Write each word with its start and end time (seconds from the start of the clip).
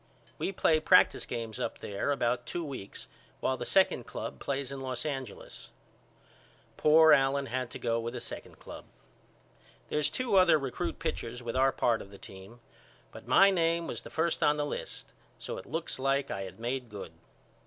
We 0.39 0.51
play 0.51 0.79
practice 0.79 1.27
games 1.27 1.59
up 1.59 1.77
there 1.77 2.09
about 2.11 2.47
two 2.47 2.65
weeks 2.65 3.07
while 3.39 3.55
the 3.55 3.67
second 3.67 4.05
club 4.07 4.39
plays 4.39 4.71
in 4.71 4.81
Los 4.81 5.05
Angeles. 5.05 5.69
Poor 6.75 7.13
Allen 7.13 7.45
had 7.45 7.69
to 7.69 7.77
go 7.77 7.99
with 7.99 8.15
the 8.15 8.19
second 8.19 8.57
club. 8.57 8.85
There's 9.89 10.09
two 10.09 10.37
other 10.37 10.57
recrut 10.57 10.97
pitchers 10.97 11.43
with 11.43 11.55
our 11.55 11.71
part 11.71 12.01
of 12.01 12.09
the 12.09 12.17
team 12.17 12.61
but 13.11 13.27
my 13.27 13.51
name 13.51 13.85
was 13.85 14.01
first 14.01 14.41
on 14.41 14.57
the 14.57 14.65
list 14.65 15.05
so 15.37 15.59
it 15.59 15.67
looks 15.67 15.99
like 15.99 16.31
I 16.31 16.45
had 16.45 16.59
made 16.59 16.89
good. 16.89 17.11